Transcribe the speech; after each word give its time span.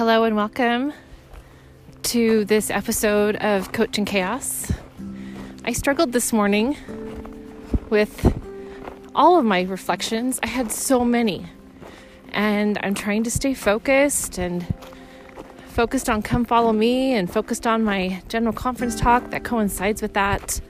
Hello 0.00 0.24
and 0.24 0.34
welcome 0.34 0.94
to 2.04 2.46
this 2.46 2.70
episode 2.70 3.36
of 3.36 3.72
Coach 3.72 3.98
and 3.98 4.06
Chaos. 4.06 4.72
I 5.66 5.72
struggled 5.72 6.12
this 6.12 6.32
morning 6.32 6.74
with 7.90 8.34
all 9.14 9.38
of 9.38 9.44
my 9.44 9.60
reflections. 9.60 10.40
I 10.42 10.46
had 10.46 10.72
so 10.72 11.04
many, 11.04 11.44
and 12.32 12.78
I'm 12.82 12.94
trying 12.94 13.24
to 13.24 13.30
stay 13.30 13.52
focused 13.52 14.38
and 14.38 14.66
focused 15.66 16.08
on 16.08 16.22
Come 16.22 16.46
Follow 16.46 16.72
Me 16.72 17.12
and 17.12 17.30
focused 17.30 17.66
on 17.66 17.84
my 17.84 18.22
general 18.28 18.54
conference 18.54 18.98
talk 18.98 19.28
that 19.32 19.44
coincides 19.44 20.00
with 20.00 20.14
that. 20.14 20.62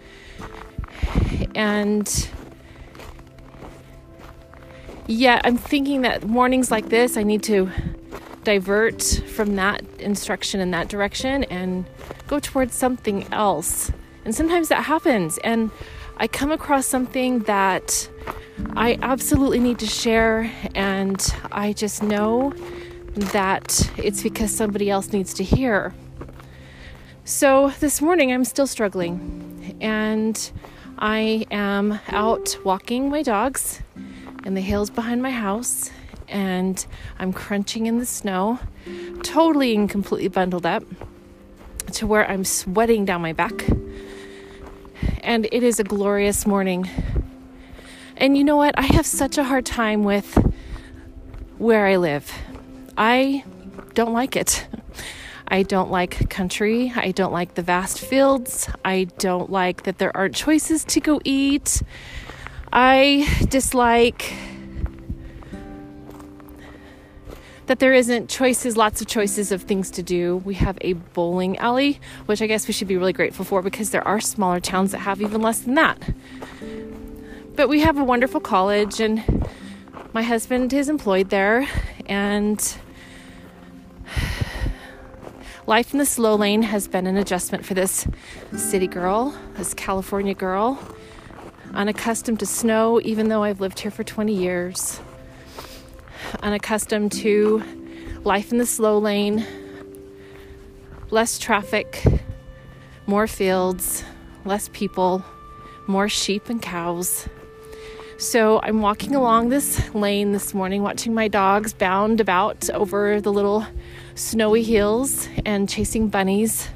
And 1.55 2.28
yeah, 5.06 5.41
I'm 5.45 5.56
thinking 5.56 6.01
that 6.02 6.24
mornings 6.24 6.73
like 6.73 6.88
this, 6.88 7.16
I 7.16 7.23
need 7.23 7.45
to 7.45 7.70
divert 8.45 9.03
from 9.03 9.57
that 9.57 9.83
instruction 9.99 10.61
in 10.61 10.71
that 10.71 10.89
direction 10.89 11.45
and 11.45 11.85
go 12.27 12.39
towards 12.39 12.75
something 12.75 13.27
else. 13.33 13.93
And 14.25 14.35
sometimes 14.35 14.69
that 14.69 14.85
happens. 14.85 15.39
And 15.39 15.71
I 16.16 16.27
come 16.27 16.53
across 16.53 16.87
something 16.87 17.41
that 17.41 18.09
I 18.77 18.99
absolutely 19.01 19.59
need 19.59 19.79
to 19.79 19.87
share, 19.87 20.53
and 20.75 21.35
I 21.51 21.73
just 21.73 22.03
know 22.03 22.53
that 23.15 23.91
it's 23.97 24.23
because 24.23 24.55
somebody 24.55 24.91
else 24.91 25.15
needs 25.15 25.33
to 25.35 25.45
hear. 25.45 25.95
So 27.25 27.73
this 27.80 28.02
morning 28.02 28.33
I'm 28.33 28.45
still 28.45 28.66
struggling, 28.66 29.79
and 29.80 30.52
I 30.99 31.47
am 31.51 32.01
out 32.09 32.59
walking 32.63 33.09
my 33.09 33.23
dogs 33.23 33.80
in 34.45 34.52
the 34.52 34.61
hills 34.61 34.91
behind 34.91 35.23
my 35.23 35.30
house, 35.30 35.91
and 36.30 36.84
I'm 37.19 37.32
crunching 37.32 37.87
in 37.87 37.99
the 37.99 38.07
snow, 38.07 38.59
totally 39.23 39.74
and 39.74 39.91
completely 39.91 40.29
bundled 40.29 40.65
up 40.65 40.85
to 41.93 42.07
where 42.07 42.29
I'm 42.29 42.45
sweating 42.45 43.04
down 43.04 43.21
my 43.21 43.32
back. 43.32 43.68
And 45.23 45.49
it 45.52 45.63
is 45.63 45.80
a 45.80 45.85
glorious 45.85 46.46
morning. 46.46 46.88
And 48.16 48.37
you 48.37 48.45
know 48.45 48.57
what? 48.57 48.79
I 48.79 48.82
have 48.82 49.07
such 49.07 49.38
a 49.38 49.45
hard 49.45 49.66
time 49.66 50.04
with 50.04 50.37
where 51.59 51.87
I 51.87 51.96
live. 51.96 52.32
I 52.97 53.45
don't 53.95 54.13
like 54.13 54.37
it. 54.37 54.66
I 55.49 55.65
don't 55.65 55.91
like 55.91 56.30
country. 56.30 56.93
I 56.95 57.10
don't 57.10 57.32
like 57.32 57.54
the 57.54 57.63
vast 57.63 57.99
fields. 57.99 58.69
I 58.85 59.04
don't 59.19 59.51
like 59.51 59.82
that 59.82 59.99
there 59.99 60.16
aren't 60.16 60.37
choices 60.37 60.85
to 60.85 61.01
go 61.01 61.21
eat. 61.24 61.82
I 62.73 63.29
dislike 63.49 64.32
that 67.71 67.78
there 67.78 67.93
isn't 67.93 68.28
choices, 68.28 68.76
lots 68.76 69.00
of 69.00 69.06
choices 69.06 69.53
of 69.53 69.62
things 69.62 69.93
to 69.93 70.03
do. 70.03 70.38
We 70.38 70.54
have 70.54 70.76
a 70.81 70.94
bowling 70.94 71.56
alley, 71.59 72.00
which 72.26 72.43
I 72.43 72.49
guess 72.49 72.66
we 72.66 72.72
should 72.72 72.88
be 72.88 72.97
really 72.97 73.12
grateful 73.12 73.44
for 73.44 73.62
because 73.62 73.91
there 73.91 74.03
are 74.09 74.19
smaller 74.19 74.59
towns 74.59 74.91
that 74.91 74.99
have 74.99 75.22
even 75.22 75.41
less 75.41 75.60
than 75.60 75.75
that. 75.76 76.03
But 77.54 77.69
we 77.69 77.78
have 77.78 77.97
a 77.97 78.03
wonderful 78.03 78.41
college, 78.41 78.98
and 78.98 79.22
my 80.12 80.22
husband 80.22 80.72
is 80.72 80.88
employed 80.88 81.31
there, 81.31 81.69
and 82.06 82.76
life 85.69 85.93
in 85.93 86.00
the 86.00 86.06
slow 86.06 86.34
lane 86.34 86.62
has 86.62 86.88
been 86.88 87.06
an 87.06 87.16
adjustment 87.16 87.65
for 87.65 87.75
this 87.75 88.04
city 88.56 88.88
girl, 88.88 89.32
this 89.54 89.75
California 89.75 90.34
girl, 90.34 90.76
unaccustomed 91.72 92.41
to 92.41 92.47
snow, 92.47 93.00
even 93.04 93.28
though 93.28 93.44
I've 93.44 93.60
lived 93.60 93.78
here 93.78 93.93
for 93.93 94.03
20 94.03 94.34
years 94.34 95.00
unaccustomed 96.43 97.12
to 97.12 97.62
life 98.25 98.53
in 98.53 98.59
the 98.59 98.66
slow 98.66 98.99
lane, 98.99 99.47
less 101.10 101.38
traffic, 101.38 102.04
more 103.06 103.26
fields, 103.26 104.04
less 104.44 104.69
people, 104.72 105.25
more 105.86 106.08
sheep 106.08 106.48
and 106.48 106.62
cows. 106.62 107.28
So 108.19 108.60
I'm 108.62 108.82
walking 108.82 109.14
along 109.14 109.48
this 109.48 109.94
lane 109.94 110.32
this 110.32 110.53
morning, 110.53 110.82
watching 110.82 111.14
my 111.14 111.26
dogs 111.26 111.72
bound 111.72 112.20
about 112.20 112.69
over 112.70 113.20
the 113.20 113.32
little 113.32 113.66
snowy 114.14 114.62
hills 114.62 115.26
and 115.47 115.69
chasing 115.69 116.08
bunnies. 116.08 116.69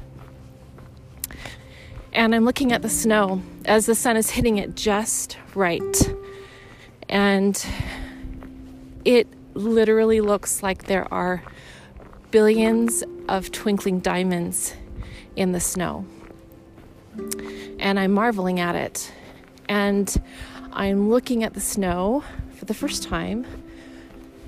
And 2.13 2.33
I'm 2.33 2.45
looking 2.45 2.71
at 2.71 2.81
the 2.81 2.89
snow 2.89 3.43
as 3.65 3.85
the 3.85 3.93
sun 3.93 4.17
is 4.17 4.31
hitting 4.31 4.57
it 4.57 4.75
just 4.75 5.37
right. 5.53 6.15
And 7.09 7.63
it 9.05 9.27
literally 9.53 10.19
looks 10.19 10.61
like 10.61 10.85
there 10.85 11.11
are 11.13 11.43
billions 12.31 13.03
of 13.29 13.51
twinkling 13.51 13.99
diamonds 13.99 14.75
in 15.35 15.51
the 15.51 15.59
snow. 15.59 16.05
And 17.79 17.99
I'm 17.99 18.11
marveling 18.11 18.59
at 18.59 18.75
it. 18.75 19.13
And 19.69 20.13
I'm 20.73 21.09
looking 21.09 21.43
at 21.43 21.53
the 21.53 21.61
snow 21.61 22.23
for 22.55 22.65
the 22.65 22.73
first 22.73 23.03
time 23.03 23.45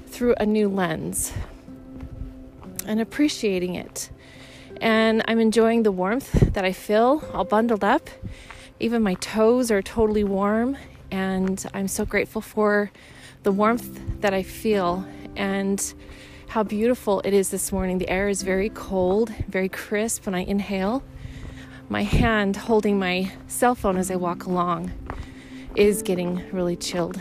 through 0.07 0.35
a 0.39 0.45
new 0.45 0.67
lens 0.67 1.33
and 2.85 2.99
appreciating 2.99 3.75
it. 3.75 4.09
And 4.81 5.23
I'm 5.27 5.39
enjoying 5.39 5.83
the 5.83 5.91
warmth 5.91 6.53
that 6.53 6.65
I 6.65 6.73
feel 6.73 7.23
all 7.33 7.45
bundled 7.45 7.83
up. 7.83 8.09
Even 8.79 9.01
my 9.01 9.15
toes 9.15 9.71
are 9.71 9.81
totally 9.81 10.23
warm. 10.23 10.77
And 11.11 11.65
I'm 11.73 11.87
so 11.87 12.05
grateful 12.05 12.41
for 12.41 12.91
the 13.43 13.51
warmth 13.51 14.21
that 14.21 14.33
I 14.33 14.43
feel 14.43 15.05
and 15.35 15.93
how 16.47 16.63
beautiful 16.63 17.21
it 17.25 17.33
is 17.33 17.49
this 17.49 17.71
morning. 17.71 17.97
The 17.97 18.09
air 18.09 18.29
is 18.29 18.41
very 18.41 18.69
cold, 18.69 19.33
very 19.47 19.69
crisp 19.69 20.25
when 20.25 20.35
I 20.35 20.39
inhale. 20.39 21.03
My 21.89 22.03
hand 22.03 22.55
holding 22.55 22.99
my 22.99 23.31
cell 23.47 23.75
phone 23.75 23.97
as 23.97 24.09
I 24.11 24.15
walk 24.15 24.45
along 24.45 24.91
is 25.75 26.01
getting 26.01 26.49
really 26.51 26.75
chilled. 26.75 27.19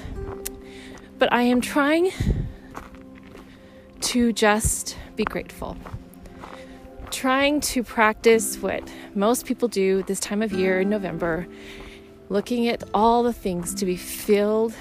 But 1.18 1.32
I 1.32 1.42
am 1.42 1.60
trying 1.60 2.10
to 4.00 4.32
just 4.32 4.96
be 5.16 5.24
grateful. 5.24 5.76
Trying 7.10 7.60
to 7.62 7.82
practice 7.82 8.58
what 8.58 8.90
most 9.14 9.46
people 9.46 9.68
do 9.68 10.02
this 10.02 10.20
time 10.20 10.42
of 10.42 10.52
year 10.52 10.80
in 10.80 10.90
November, 10.90 11.46
looking 12.28 12.68
at 12.68 12.82
all 12.92 13.22
the 13.22 13.32
things 13.32 13.74
to 13.74 13.86
be 13.86 13.96
filled 13.96 14.74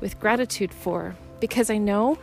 with 0.00 0.18
gratitude 0.18 0.72
for 0.72 1.16
because 1.40 1.70
I 1.70 1.78
know 1.78 2.18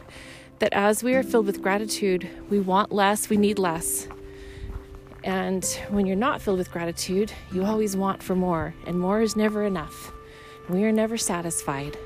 that 0.59 0.73
as 0.73 1.03
we 1.03 1.15
are 1.15 1.23
filled 1.23 1.45
with 1.45 1.61
gratitude, 1.61 2.27
we 2.49 2.59
want 2.59 2.91
less, 2.91 3.29
we 3.29 3.37
need 3.37 3.59
less. 3.59 4.07
And 5.23 5.65
when 5.89 6.05
you're 6.05 6.15
not 6.15 6.41
filled 6.41 6.57
with 6.57 6.71
gratitude, 6.71 7.31
you 7.51 7.63
always 7.63 7.97
want 7.97 8.23
for 8.23 8.35
more, 8.35 8.73
and 8.85 8.99
more 8.99 9.21
is 9.21 9.35
never 9.35 9.65
enough. 9.65 10.11
We 10.69 10.83
are 10.85 10.91
never 10.91 11.17
satisfied. 11.17 11.97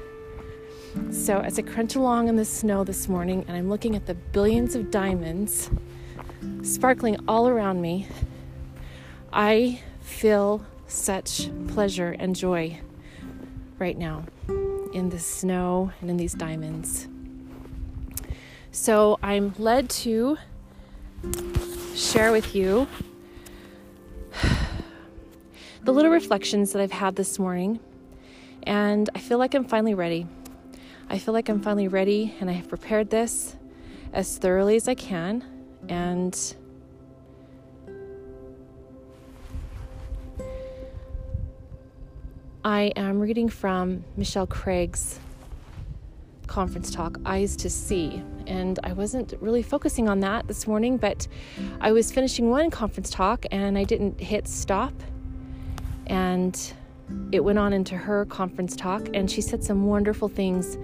So, 1.11 1.39
as 1.39 1.57
I 1.57 1.61
crunch 1.61 1.95
along 1.95 2.27
in 2.27 2.35
the 2.35 2.43
snow 2.43 2.83
this 2.83 3.07
morning 3.07 3.45
and 3.47 3.55
I'm 3.55 3.69
looking 3.69 3.95
at 3.95 4.07
the 4.07 4.13
billions 4.13 4.75
of 4.75 4.91
diamonds 4.91 5.69
sparkling 6.63 7.17
all 7.27 7.47
around 7.47 7.81
me, 7.81 8.07
I 9.31 9.81
feel 10.01 10.65
such 10.87 11.49
pleasure 11.69 12.11
and 12.19 12.35
joy 12.35 12.79
right 13.79 13.97
now 13.97 14.25
in 14.93 15.09
the 15.09 15.19
snow 15.19 15.91
and 16.01 16.09
in 16.09 16.17
these 16.17 16.33
diamonds. 16.33 17.07
So 18.71 19.19
I'm 19.21 19.53
led 19.57 19.89
to 19.89 20.37
share 21.95 22.31
with 22.31 22.55
you 22.55 22.87
the 25.83 25.91
little 25.91 26.11
reflections 26.11 26.71
that 26.71 26.81
I've 26.81 26.91
had 26.91 27.15
this 27.15 27.37
morning, 27.37 27.79
and 28.63 29.09
I 29.13 29.19
feel 29.19 29.37
like 29.37 29.53
I'm 29.53 29.65
finally 29.65 29.93
ready. 29.93 30.27
I 31.09 31.17
feel 31.17 31.33
like 31.33 31.49
I'm 31.49 31.61
finally 31.61 31.87
ready, 31.89 32.35
and 32.39 32.49
I 32.49 32.53
have 32.53 32.69
prepared 32.69 33.09
this 33.09 33.57
as 34.13 34.37
thoroughly 34.37 34.75
as 34.75 34.87
I 34.87 34.95
can, 34.95 35.43
and 35.89 36.55
I 42.63 42.91
am 42.95 43.19
reading 43.19 43.49
from 43.49 44.03
Michelle 44.15 44.45
Craig's 44.45 45.19
conference 46.45 46.91
talk, 46.91 47.17
Eyes 47.25 47.55
to 47.55 47.71
See. 47.71 48.21
And 48.45 48.77
I 48.83 48.93
wasn't 48.93 49.33
really 49.39 49.63
focusing 49.63 50.07
on 50.07 50.19
that 50.19 50.47
this 50.47 50.67
morning, 50.67 50.97
but 50.97 51.27
I 51.79 51.91
was 51.91 52.11
finishing 52.11 52.51
one 52.51 52.69
conference 52.69 53.09
talk 53.09 53.47
and 53.49 53.79
I 53.79 53.83
didn't 53.83 54.19
hit 54.19 54.47
stop. 54.47 54.93
And 56.05 56.73
it 57.31 57.39
went 57.43 57.57
on 57.57 57.73
into 57.73 57.97
her 57.97 58.25
conference 58.25 58.75
talk, 58.75 59.09
and 59.13 59.29
she 59.29 59.41
said 59.41 59.63
some 59.63 59.87
wonderful 59.87 60.27
things 60.29 60.77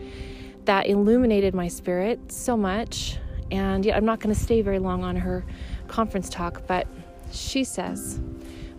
that 0.66 0.88
illuminated 0.88 1.54
my 1.54 1.68
spirit 1.68 2.32
so 2.32 2.58
much. 2.58 3.18
And 3.52 3.86
yet, 3.86 3.96
I'm 3.96 4.04
not 4.04 4.20
going 4.20 4.34
to 4.34 4.42
stay 4.42 4.62
very 4.62 4.80
long 4.80 5.04
on 5.04 5.16
her 5.16 5.46
conference 5.88 6.28
talk, 6.28 6.66
but 6.68 6.88
she 7.32 7.64
says, 7.64 8.20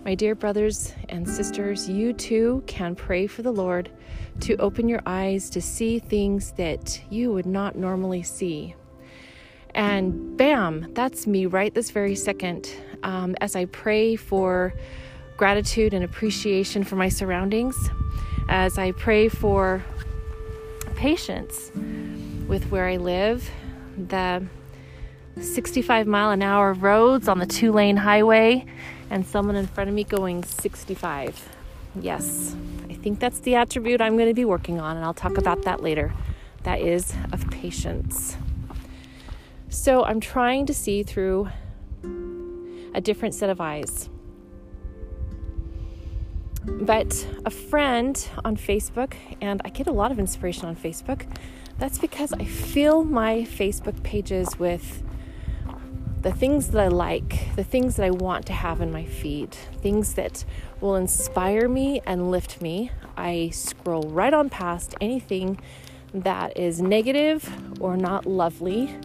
my 0.04 0.14
dear 0.14 0.34
brothers 0.34 0.94
and 1.08 1.28
sisters, 1.28 1.88
you 1.88 2.12
too 2.12 2.62
can 2.66 2.94
pray 2.94 3.26
for 3.26 3.42
the 3.42 3.50
Lord 3.52 3.90
to 4.40 4.56
open 4.56 4.88
your 4.88 5.02
eyes 5.06 5.50
to 5.50 5.60
see 5.60 5.98
things 5.98 6.52
that 6.52 7.00
you 7.10 7.32
would 7.32 7.46
not 7.46 7.76
normally 7.76 8.22
see. 8.22 8.74
And 9.74 10.36
bam, 10.36 10.92
that's 10.94 11.26
me 11.26 11.46
right 11.46 11.74
this 11.74 11.90
very 11.90 12.14
second. 12.14 12.70
Um, 13.02 13.36
as 13.40 13.54
I 13.54 13.66
pray 13.66 14.16
for 14.16 14.72
gratitude 15.36 15.94
and 15.94 16.04
appreciation 16.04 16.84
for 16.84 16.96
my 16.96 17.08
surroundings, 17.08 17.76
as 18.48 18.78
I 18.78 18.92
pray 18.92 19.28
for 19.28 19.84
patience 20.96 21.70
with 22.48 22.70
where 22.70 22.86
I 22.86 22.96
live, 22.96 23.48
the 24.08 24.44
65 25.40 26.06
mile 26.06 26.30
an 26.30 26.42
hour 26.42 26.72
roads 26.72 27.28
on 27.28 27.38
the 27.38 27.46
two 27.46 27.72
lane 27.72 27.96
highway, 27.96 28.66
and 29.10 29.26
someone 29.26 29.56
in 29.56 29.66
front 29.66 29.88
of 29.88 29.94
me 29.94 30.04
going 30.04 30.42
65. 30.42 31.48
Yes, 32.00 32.54
I 32.88 32.94
think 32.94 33.18
that's 33.18 33.40
the 33.40 33.54
attribute 33.54 34.00
I'm 34.00 34.16
going 34.16 34.28
to 34.28 34.34
be 34.34 34.44
working 34.44 34.80
on, 34.80 34.96
and 34.96 35.04
I'll 35.04 35.14
talk 35.14 35.38
about 35.38 35.62
that 35.62 35.82
later. 35.82 36.12
That 36.64 36.80
is 36.80 37.14
of 37.32 37.48
patience. 37.50 38.36
So 39.68 40.04
I'm 40.04 40.20
trying 40.20 40.66
to 40.66 40.74
see 40.74 41.02
through 41.02 41.48
a 42.94 43.00
different 43.00 43.34
set 43.34 43.50
of 43.50 43.60
eyes. 43.60 44.08
But 46.64 47.26
a 47.46 47.50
friend 47.50 48.28
on 48.44 48.56
Facebook, 48.56 49.14
and 49.40 49.62
I 49.64 49.70
get 49.70 49.86
a 49.86 49.92
lot 49.92 50.10
of 50.10 50.18
inspiration 50.18 50.66
on 50.66 50.76
Facebook, 50.76 51.26
that's 51.78 51.98
because 51.98 52.32
I 52.32 52.44
fill 52.44 53.04
my 53.04 53.46
Facebook 53.48 54.02
pages 54.02 54.58
with 54.58 55.02
the 56.22 56.32
things 56.32 56.68
that 56.68 56.80
I 56.80 56.88
like, 56.88 57.54
the 57.54 57.64
things 57.64 57.96
that 57.96 58.04
I 58.06 58.10
want 58.10 58.46
to 58.46 58.52
have 58.52 58.80
in 58.80 58.90
my 58.90 59.04
feed, 59.04 59.52
things 59.52 60.14
that 60.14 60.44
will 60.80 60.96
inspire 60.96 61.68
me 61.68 62.00
and 62.06 62.30
lift 62.30 62.60
me. 62.60 62.90
I 63.16 63.50
scroll 63.50 64.02
right 64.02 64.34
on 64.34 64.50
past 64.50 64.94
anything 65.00 65.60
that 66.12 66.56
is 66.56 66.80
negative 66.80 67.48
or 67.80 67.96
not 67.96 68.26
lovely 68.26 68.96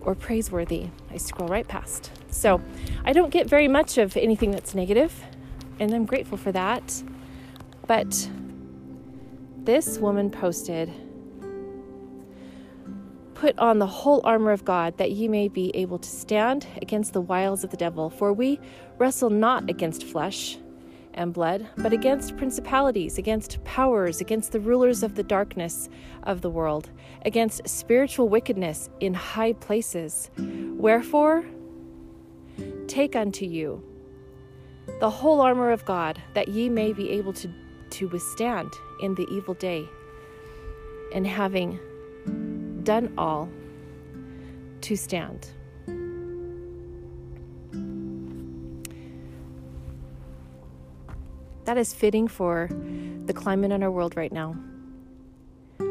or 0.00 0.14
praiseworthy. 0.14 0.88
I 1.10 1.16
scroll 1.16 1.48
right 1.48 1.66
past. 1.66 2.10
So 2.30 2.60
I 3.04 3.12
don't 3.12 3.30
get 3.30 3.48
very 3.48 3.68
much 3.68 3.98
of 3.98 4.16
anything 4.16 4.50
that's 4.50 4.74
negative, 4.74 5.24
and 5.78 5.92
I'm 5.94 6.06
grateful 6.06 6.38
for 6.38 6.52
that. 6.52 7.02
But 7.86 8.28
this 9.58 9.98
woman 9.98 10.30
posted, 10.30 10.92
Put 13.40 13.58
on 13.58 13.78
the 13.78 13.86
whole 13.86 14.22
armor 14.24 14.50
of 14.50 14.64
God 14.64 14.96
that 14.96 15.12
ye 15.12 15.28
may 15.28 15.48
be 15.48 15.70
able 15.76 15.98
to 15.98 16.08
stand 16.08 16.66
against 16.80 17.12
the 17.12 17.20
wiles 17.20 17.64
of 17.64 17.70
the 17.70 17.76
devil. 17.76 18.08
For 18.08 18.32
we 18.32 18.58
wrestle 18.96 19.28
not 19.28 19.68
against 19.68 20.04
flesh 20.04 20.56
and 21.12 21.34
blood, 21.34 21.68
but 21.76 21.92
against 21.92 22.38
principalities, 22.38 23.18
against 23.18 23.62
powers, 23.64 24.22
against 24.22 24.52
the 24.52 24.60
rulers 24.60 25.02
of 25.02 25.16
the 25.16 25.22
darkness 25.22 25.90
of 26.22 26.40
the 26.40 26.48
world, 26.48 26.88
against 27.26 27.68
spiritual 27.68 28.28
wickedness 28.30 28.88
in 29.00 29.12
high 29.12 29.52
places. 29.52 30.30
Wherefore, 30.38 31.44
take 32.86 33.14
unto 33.14 33.44
you 33.44 33.82
the 35.00 35.10
whole 35.10 35.42
armor 35.42 35.72
of 35.72 35.84
God, 35.84 36.22
that 36.32 36.48
ye 36.48 36.70
may 36.70 36.94
be 36.94 37.10
able 37.10 37.34
to, 37.34 37.50
to 37.90 38.08
withstand 38.08 38.72
in 39.02 39.14
the 39.14 39.26
evil 39.30 39.54
day, 39.54 39.86
and 41.12 41.26
having 41.26 41.78
done 42.86 43.12
all, 43.18 43.50
to 44.80 44.96
stand. 44.96 45.50
That 51.64 51.76
is 51.76 51.92
fitting 51.92 52.28
for 52.28 52.70
the 53.26 53.34
climate 53.34 53.72
in 53.72 53.82
our 53.82 53.90
world 53.90 54.16
right 54.16 54.32
now. 54.32 54.54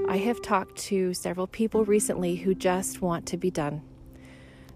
I 0.08 0.18
have 0.18 0.42
talked 0.42 0.78
to 0.78 1.14
several 1.14 1.48
people 1.48 1.84
recently 1.84 2.38
who 2.38 2.56
just 2.56 3.02
want 3.02 3.26
to 3.28 3.38
be 3.38 3.52
done, 3.52 3.82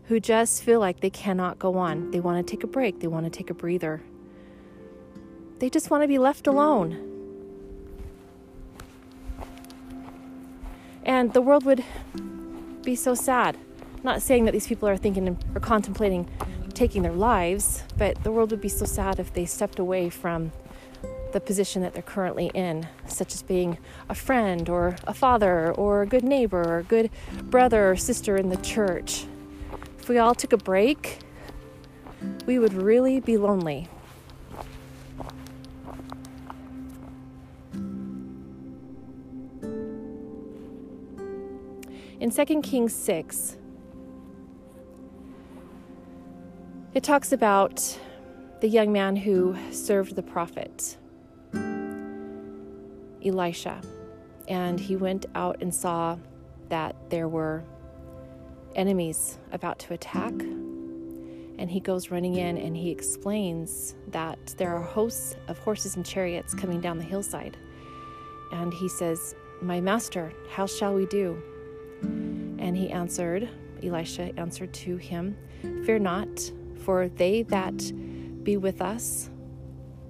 who 0.04 0.19
just 0.19 0.62
feel 0.62 0.81
like 0.81 1.00
they 1.00 1.10
cannot 1.10 1.57
go 1.57 1.77
on. 1.77 2.12
They 2.12 2.19
want 2.19 2.45
to 2.45 2.51
take 2.51 2.65
a 2.65 2.68
break, 2.68 3.00
they 3.00 3.07
want 3.07 3.25
to 3.25 3.30
take 3.30 3.50
a 3.50 3.54
breather. 3.54 4.04
They 5.60 5.69
just 5.69 5.89
want 5.89 6.04
to 6.04 6.07
be 6.07 6.19
left 6.19 6.48
alone. 6.48 7.09
And 11.04 11.34
the 11.34 11.42
world 11.42 11.66
would 11.66 11.84
be 12.84 12.96
so 12.96 13.13
sad. 13.13 13.57
Not 14.04 14.22
saying 14.22 14.46
that 14.46 14.51
these 14.51 14.68
people 14.68 14.88
are 14.88 14.98
thinking 14.98 15.38
or 15.54 15.60
contemplating 15.60 16.30
taking 16.74 17.01
their 17.01 17.12
lives, 17.12 17.84
but 17.98 18.24
the 18.24 18.31
world 18.31 18.51
would 18.51 18.62
be 18.62 18.69
so 18.69 18.86
sad 18.86 19.19
if 19.19 19.34
they 19.34 19.46
stepped 19.46 19.80
away 19.80 20.10
from 20.10 20.51
the 21.34 21.40
position 21.42 21.81
that 21.81 21.94
they're 21.94 22.01
currently 22.01 22.50
in, 22.54 22.88
such 23.06 23.34
as 23.34 23.42
being 23.42 23.78
a 24.07 24.16
friend 24.16 24.69
or 24.69 24.96
a 25.06 25.13
father 25.13 25.74
or 25.74 26.01
a 26.01 26.07
good 26.07 26.24
neighbor 26.24 26.62
or 26.62 26.78
a 26.80 26.84
good 26.84 27.10
brother 27.44 27.92
or 27.92 27.96
sister 27.98 28.38
in 28.38 28.50
the 28.50 28.57
church. 28.57 29.25
If 30.00 30.10
we 30.10 30.18
all 30.18 30.34
took 30.34 30.54
a 30.54 30.57
break, 30.57 31.19
we 32.46 32.57
would 32.57 32.74
really 32.74 33.19
be 33.19 33.38
lonely. 33.38 33.90
In 42.19 42.31
2 42.31 42.62
Kings 42.62 42.94
6, 42.94 43.57
it 46.94 47.01
talks 47.01 47.31
about 47.31 47.98
the 48.60 48.68
young 48.68 48.92
man 48.92 49.16
who 49.16 49.56
served 49.71 50.18
the 50.18 50.21
prophet. 50.21 50.98
Elisha, 53.25 53.81
and 54.50 54.81
he 54.81 54.98
went 54.98 55.27
out 55.33 55.62
and 55.62 55.74
saw 55.74 56.18
that 56.68 56.94
there 57.10 57.30
were 57.30 57.63
enemies 58.75 59.38
about 59.54 59.80
to 59.80 59.94
attack. 59.94 60.33
And 60.33 61.69
he 61.69 61.80
goes 61.80 62.12
running 62.12 62.36
in 62.36 62.57
and 62.57 62.75
he 62.75 62.89
explains 62.89 63.95
that 64.10 64.56
there 64.57 64.75
are 64.75 64.81
hosts 64.81 65.38
of 65.48 65.57
horses 65.60 65.95
and 65.95 66.06
chariots 66.06 66.54
coming 66.54 66.81
down 66.81 66.98
the 66.98 67.04
hillside. 67.06 67.56
And 68.51 68.74
he 68.74 68.89
says, 68.89 69.36
My 69.62 69.80
master, 69.80 70.33
how 70.50 70.65
shall 70.65 70.94
we 70.94 71.06
do? 71.06 71.42
And 72.60 72.76
he 72.76 72.92
answered, 72.92 73.50
Elisha 73.82 74.38
answered 74.38 74.74
to 74.74 74.98
him, 74.98 75.36
Fear 75.86 76.00
not, 76.00 76.52
for 76.84 77.08
they 77.08 77.44
that 77.44 77.78
be 78.44 78.58
with 78.58 78.82
us 78.82 79.30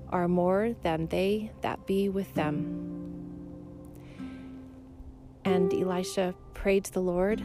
are 0.10 0.28
more 0.28 0.74
than 0.82 1.08
they 1.08 1.52
that 1.62 1.86
be 1.86 2.10
with 2.10 2.34
them. 2.34 2.86
And 5.46 5.72
Elisha 5.72 6.34
prayed 6.56 6.86
to 6.86 6.94
the 6.94 7.02
Lord 7.02 7.44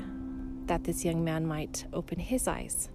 that 0.67 0.85
this 0.85 1.05
young 1.05 1.23
man 1.23 1.47
might 1.47 1.85
open 1.93 2.19
his 2.19 2.49
eyes, 2.49 2.89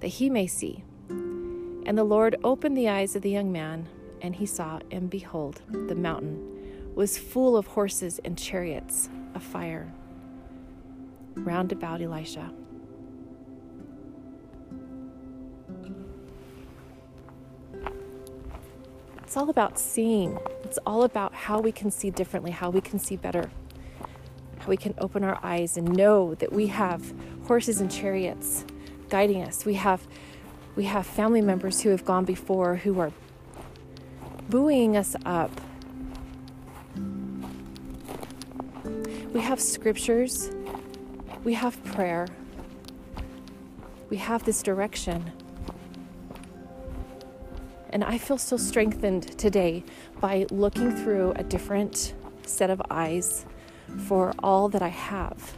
that 0.00 0.08
he 0.08 0.28
may 0.28 0.48
see. 0.48 0.82
And 1.08 1.96
the 1.96 2.04
Lord 2.04 2.36
opened 2.42 2.76
the 2.76 2.88
eyes 2.88 3.14
of 3.14 3.22
the 3.22 3.30
young 3.30 3.52
man, 3.52 3.88
and 4.20 4.34
he 4.34 4.46
saw, 4.46 4.80
and 4.90 5.08
behold, 5.08 5.62
the 5.70 5.94
mountain 5.94 6.92
was 6.96 7.16
full 7.16 7.56
of 7.56 7.68
horses 7.68 8.18
and 8.24 8.36
chariots 8.36 9.08
of 9.34 9.42
fire 9.42 9.92
round 11.38 11.72
about 11.72 12.00
Elisha. 12.00 12.50
It's 19.22 19.36
all 19.36 19.50
about 19.50 19.78
seeing. 19.78 20.38
It's 20.64 20.78
all 20.86 21.02
about 21.02 21.34
how 21.34 21.60
we 21.60 21.72
can 21.72 21.90
see 21.90 22.10
differently, 22.10 22.50
how 22.50 22.70
we 22.70 22.80
can 22.80 22.98
see 22.98 23.16
better 23.16 23.50
how 24.68 24.70
we 24.70 24.76
can 24.76 24.94
open 24.98 25.24
our 25.24 25.38
eyes 25.42 25.78
and 25.78 25.96
know 25.96 26.34
that 26.34 26.52
we 26.52 26.66
have 26.66 27.14
horses 27.46 27.80
and 27.80 27.90
chariots 27.90 28.66
guiding 29.08 29.42
us. 29.42 29.64
We 29.64 29.74
have 29.74 30.06
we 30.76 30.84
have 30.84 31.06
family 31.06 31.40
members 31.40 31.80
who 31.80 31.88
have 31.88 32.04
gone 32.04 32.26
before 32.26 32.76
who 32.76 33.00
are 33.00 33.10
buoying 34.50 34.96
us 34.96 35.16
up. 35.24 35.50
We 39.32 39.40
have 39.40 39.58
scriptures. 39.58 40.50
We 41.44 41.54
have 41.54 41.82
prayer. 41.84 42.26
We 44.10 44.16
have 44.16 44.44
this 44.44 44.62
direction. 44.62 45.32
And 47.90 48.04
I 48.04 48.18
feel 48.18 48.38
so 48.38 48.56
strengthened 48.56 49.38
today 49.38 49.84
by 50.20 50.46
looking 50.50 50.94
through 50.94 51.32
a 51.36 51.42
different 51.42 52.14
set 52.44 52.70
of 52.70 52.82
eyes 52.90 53.46
for 54.06 54.34
all 54.40 54.68
that 54.68 54.82
I 54.82 54.88
have. 54.88 55.54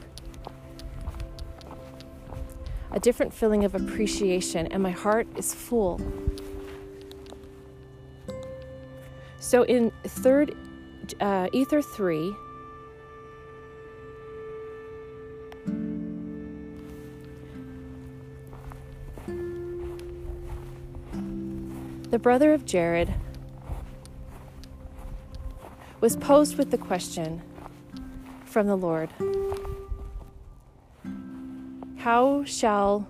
A 2.93 3.01
different 3.01 3.33
feeling 3.33 3.65
of 3.65 3.75
appreciation, 3.75 4.67
and 4.69 4.83
my 4.83 4.91
heart 4.91 5.27
is 5.37 5.55
full. 5.55 6.01
So 9.39 9.63
in 9.63 9.91
third 10.05 10.57
uh, 11.21 11.49
Ether 11.53 11.83
3, 11.83 12.35
brother 22.21 22.53
of 22.53 22.67
Jared 22.67 23.15
was 26.03 26.17
posed 26.17 26.59
with 26.59 26.71
the 26.71 26.77
question 26.77 27.41
from 28.45 28.67
the 28.67 28.77
Lord. 28.77 29.11
How 31.97 32.45
shall 32.45 33.09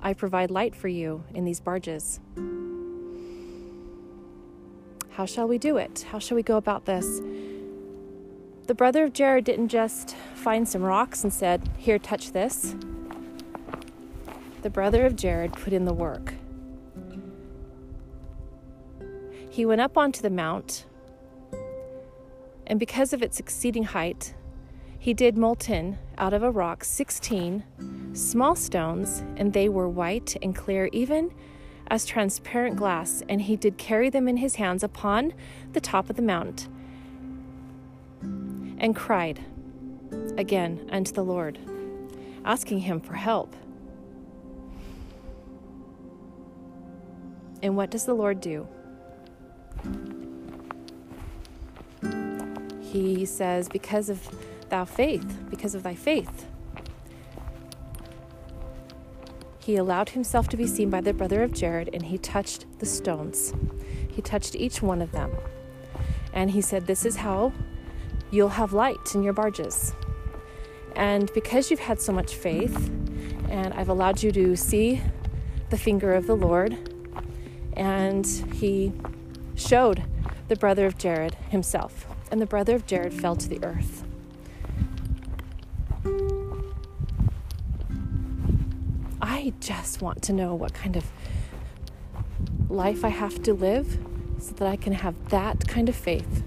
I 0.00 0.14
provide 0.14 0.50
light 0.50 0.76
for 0.76 0.88
you 0.88 1.24
in 1.34 1.44
these 1.44 1.58
barges? 1.58 2.20
How 5.10 5.26
shall 5.26 5.48
we 5.48 5.58
do 5.58 5.76
it? 5.76 6.06
How 6.10 6.20
shall 6.20 6.36
we 6.36 6.42
go 6.42 6.56
about 6.56 6.84
this? 6.84 7.20
The 8.68 8.74
brother 8.76 9.04
of 9.04 9.12
Jared 9.12 9.44
didn't 9.44 9.68
just 9.68 10.14
find 10.34 10.68
some 10.68 10.82
rocks 10.82 11.24
and 11.24 11.32
said, 11.32 11.68
Here, 11.78 11.98
touch 11.98 12.30
this. 12.30 12.76
The 14.62 14.70
brother 14.70 15.04
of 15.04 15.16
Jared 15.16 15.52
put 15.52 15.72
in 15.72 15.84
the 15.84 15.92
work. 15.92 16.34
He 19.52 19.66
went 19.66 19.82
up 19.82 19.98
onto 19.98 20.22
the 20.22 20.30
mount, 20.30 20.86
and 22.66 22.80
because 22.80 23.12
of 23.12 23.22
its 23.22 23.38
exceeding 23.38 23.84
height, 23.84 24.32
he 24.98 25.12
did 25.12 25.36
molten 25.36 25.98
out 26.16 26.32
of 26.32 26.42
a 26.42 26.50
rock 26.50 26.84
16 26.84 27.62
small 28.14 28.56
stones, 28.56 29.22
and 29.36 29.52
they 29.52 29.68
were 29.68 29.90
white 29.90 30.38
and 30.40 30.56
clear, 30.56 30.88
even 30.92 31.34
as 31.88 32.06
transparent 32.06 32.76
glass, 32.76 33.22
and 33.28 33.42
he 33.42 33.54
did 33.54 33.76
carry 33.76 34.08
them 34.08 34.26
in 34.26 34.38
his 34.38 34.54
hands 34.54 34.82
upon 34.82 35.34
the 35.74 35.82
top 35.82 36.08
of 36.08 36.16
the 36.16 36.22
mount, 36.22 36.70
and 38.22 38.96
cried 38.96 39.38
again 40.38 40.88
unto 40.90 41.12
the 41.12 41.22
Lord, 41.22 41.58
asking 42.46 42.78
him 42.78 43.00
for 43.00 43.16
help. 43.16 43.54
And 47.62 47.76
what 47.76 47.90
does 47.90 48.06
the 48.06 48.14
Lord 48.14 48.40
do? 48.40 48.66
He 52.80 53.24
says, 53.24 53.68
Because 53.68 54.08
of 54.08 54.28
thou 54.68 54.84
faith, 54.84 55.38
because 55.48 55.74
of 55.74 55.82
thy 55.82 55.94
faith. 55.94 56.46
He 59.58 59.76
allowed 59.76 60.10
himself 60.10 60.48
to 60.48 60.56
be 60.56 60.66
seen 60.66 60.90
by 60.90 61.00
the 61.00 61.14
brother 61.14 61.42
of 61.42 61.52
Jared, 61.52 61.90
and 61.92 62.04
he 62.04 62.18
touched 62.18 62.66
the 62.80 62.86
stones. 62.86 63.54
He 64.10 64.20
touched 64.20 64.56
each 64.56 64.82
one 64.82 65.00
of 65.00 65.12
them. 65.12 65.30
And 66.32 66.50
he 66.50 66.60
said, 66.60 66.86
This 66.86 67.06
is 67.06 67.16
how 67.16 67.52
you'll 68.30 68.48
have 68.48 68.72
light 68.72 69.14
in 69.14 69.22
your 69.22 69.32
barges. 69.32 69.94
And 70.96 71.32
because 71.32 71.70
you've 71.70 71.80
had 71.80 72.00
so 72.00 72.12
much 72.12 72.34
faith, 72.34 72.90
and 73.48 73.72
I've 73.74 73.88
allowed 73.88 74.22
you 74.22 74.32
to 74.32 74.56
see 74.56 75.00
the 75.70 75.78
finger 75.78 76.12
of 76.12 76.26
the 76.26 76.36
Lord, 76.36 76.76
and 77.74 78.26
he 78.52 78.92
showed 79.54 80.04
the 80.48 80.56
brother 80.56 80.86
of 80.86 80.98
Jared 80.98 81.34
himself. 81.50 82.06
And 82.30 82.40
the 82.40 82.46
brother 82.46 82.74
of 82.74 82.86
Jared 82.86 83.12
fell 83.12 83.36
to 83.36 83.48
the 83.48 83.62
earth. 83.62 84.04
I 89.20 89.52
just 89.60 90.00
want 90.00 90.22
to 90.22 90.32
know 90.32 90.54
what 90.54 90.72
kind 90.72 90.96
of 90.96 91.10
life 92.68 93.04
I 93.04 93.08
have 93.08 93.42
to 93.42 93.52
live 93.52 93.98
so 94.38 94.52
that 94.54 94.66
I 94.66 94.76
can 94.76 94.94
have 94.94 95.14
that 95.28 95.68
kind 95.68 95.88
of 95.88 95.94
faith, 95.94 96.42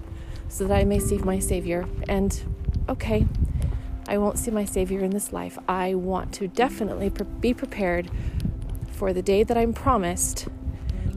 so 0.48 0.66
that 0.66 0.76
I 0.76 0.84
may 0.84 0.98
see 0.98 1.18
my 1.18 1.38
Savior. 1.38 1.86
And 2.08 2.42
okay, 2.88 3.26
I 4.08 4.18
won't 4.18 4.38
see 4.38 4.50
my 4.50 4.64
Savior 4.64 5.00
in 5.00 5.10
this 5.10 5.32
life. 5.32 5.58
I 5.68 5.94
want 5.94 6.32
to 6.34 6.48
definitely 6.48 7.10
be 7.40 7.54
prepared 7.54 8.10
for 8.92 9.12
the 9.12 9.22
day 9.22 9.42
that 9.42 9.56
I'm 9.56 9.72
promised 9.72 10.48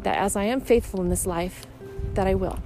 that 0.03 0.17
as 0.17 0.35
I 0.35 0.45
am 0.45 0.61
faithful 0.61 1.01
in 1.01 1.09
this 1.09 1.25
life, 1.25 1.65
that 2.15 2.27
I 2.27 2.35
will. 2.35 2.59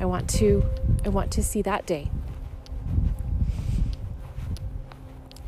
I 0.00 0.04
want 0.06 0.28
to 0.30 0.64
I 1.04 1.08
want 1.08 1.30
to 1.32 1.42
see 1.42 1.62
that 1.62 1.86
day. 1.86 2.10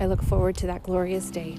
I 0.01 0.07
look 0.07 0.23
forward 0.23 0.57
to 0.57 0.67
that 0.67 0.83
glorious 0.83 1.31
day. 1.31 1.57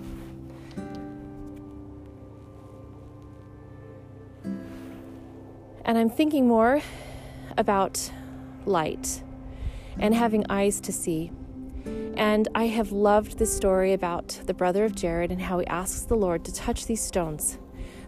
And 5.86 5.98
I'm 5.98 6.10
thinking 6.10 6.48
more 6.48 6.81
about 7.57 8.12
light 8.65 9.24
and 10.00 10.13
having 10.13 10.45
eyes 10.50 10.79
to 10.81 10.91
see. 10.91 11.31
And 12.15 12.48
I 12.55 12.67
have 12.67 12.91
loved 12.91 13.38
the 13.38 13.45
story 13.45 13.93
about 13.93 14.39
the 14.45 14.53
brother 14.53 14.86
of 14.86 14.95
Jared 14.95 15.31
and 15.31 15.41
how 15.41 15.60
he 15.60 15.67
asks 15.67 16.01
the 16.01 16.15
Lord 16.15 16.45
to 16.45 16.53
touch 16.53 16.86
these 16.86 17.01
stones 17.01 17.57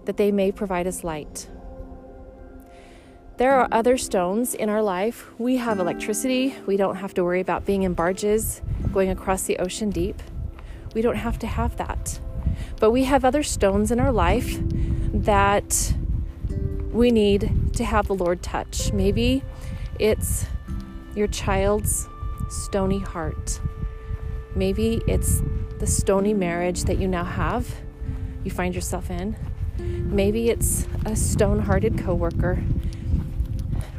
that 0.05 0.17
they 0.17 0.31
may 0.31 0.51
provide 0.51 0.87
us 0.87 1.03
light. 1.03 1.49
There 3.37 3.53
are 3.59 3.67
other 3.69 3.97
stones 3.97 4.53
in 4.53 4.69
our 4.69 4.81
life. 4.81 5.29
We 5.37 5.57
have 5.57 5.79
electricity. 5.79 6.55
We 6.65 6.77
don't 6.77 6.95
have 6.95 7.13
to 7.15 7.23
worry 7.23 7.41
about 7.41 7.65
being 7.65 7.83
in 7.83 7.93
barges 7.93 8.61
going 8.93 9.09
across 9.09 9.43
the 9.43 9.57
ocean 9.57 9.89
deep. 9.89 10.23
We 10.93 11.01
don't 11.01 11.17
have 11.17 11.37
to 11.39 11.47
have 11.47 11.75
that. 11.75 12.17
But 12.79 12.91
we 12.91 13.03
have 13.03 13.25
other 13.25 13.43
stones 13.43 13.91
in 13.91 13.99
our 13.99 14.13
life 14.13 14.57
that 15.13 15.93
we 16.93 17.11
need 17.11 17.73
to 17.73 17.83
have 17.83 18.07
the 18.07 18.15
Lord 18.15 18.41
touch. 18.41 18.93
Maybe 18.93 19.43
it's 19.99 20.45
your 21.13 21.27
child's 21.27 22.07
stony 22.49 22.99
heart. 22.99 23.59
Maybe 24.55 25.01
it's 25.07 25.41
the 25.79 25.87
stony 25.87 26.33
marriage 26.33 26.85
that 26.85 26.99
you 26.99 27.09
now 27.09 27.25
have, 27.25 27.81
you 28.45 28.51
find 28.51 28.73
yourself 28.73 29.11
in. 29.11 29.35
Maybe 29.77 30.49
it's 30.49 30.87
a 31.05 31.17
stone 31.17 31.59
hearted 31.59 31.97
coworker, 31.97 32.63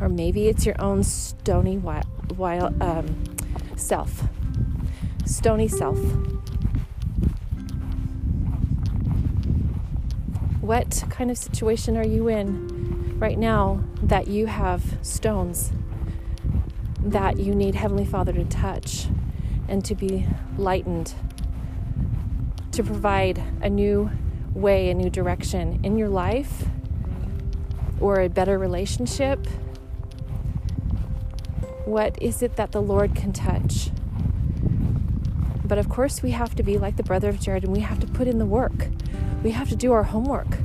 or 0.00 0.08
maybe 0.08 0.48
it's 0.48 0.66
your 0.66 0.80
own 0.80 1.02
stony 1.02 1.78
wild, 1.78 2.36
wild 2.36 2.80
um, 2.82 3.24
self, 3.76 4.24
stony 5.24 5.68
self. 5.68 5.98
What 10.60 11.04
kind 11.10 11.30
of 11.30 11.38
situation 11.38 11.96
are 11.96 12.06
you 12.06 12.28
in 12.28 13.18
right 13.18 13.38
now 13.38 13.84
that 14.02 14.26
you 14.26 14.46
have 14.46 14.82
stones 15.02 15.72
that 16.98 17.38
you 17.38 17.54
need 17.54 17.76
Heavenly 17.76 18.04
Father 18.04 18.32
to 18.32 18.44
touch 18.44 19.06
and 19.68 19.84
to 19.84 19.94
be 19.94 20.26
lightened, 20.58 21.14
to 22.72 22.82
provide 22.82 23.40
a 23.62 23.70
new 23.70 24.10
way, 24.54 24.90
a 24.90 24.94
new 24.94 25.08
direction 25.08 25.80
in 25.84 25.96
your 25.98 26.08
life, 26.08 26.64
or 28.00 28.20
a 28.20 28.28
better 28.28 28.58
relationship? 28.58 29.46
What 31.86 32.20
is 32.20 32.42
it 32.42 32.56
that 32.56 32.72
the 32.72 32.82
Lord 32.82 33.14
can 33.14 33.32
touch? 33.32 33.90
But 35.64 35.78
of 35.78 35.88
course, 35.88 36.20
we 36.20 36.32
have 36.32 36.52
to 36.56 36.64
be 36.64 36.78
like 36.78 36.96
the 36.96 37.04
brother 37.04 37.28
of 37.28 37.38
Jared 37.38 37.62
and 37.62 37.72
we 37.72 37.78
have 37.78 38.00
to 38.00 38.08
put 38.08 38.26
in 38.26 38.38
the 38.38 38.44
work. 38.44 38.88
We 39.44 39.52
have 39.52 39.68
to 39.68 39.76
do 39.76 39.92
our 39.92 40.02
homework. 40.02 40.58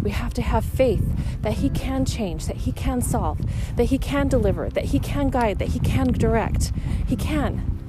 We 0.00 0.10
have 0.10 0.32
to 0.34 0.42
have 0.42 0.64
faith 0.64 1.04
that 1.42 1.54
He 1.54 1.68
can 1.68 2.04
change, 2.04 2.46
that 2.46 2.58
He 2.58 2.70
can 2.70 3.02
solve, 3.02 3.40
that 3.74 3.86
He 3.86 3.98
can 3.98 4.28
deliver, 4.28 4.70
that 4.70 4.84
He 4.86 5.00
can 5.00 5.30
guide, 5.30 5.58
that 5.58 5.70
He 5.70 5.80
can 5.80 6.12
direct. 6.12 6.70
He 7.08 7.16
can. 7.16 7.80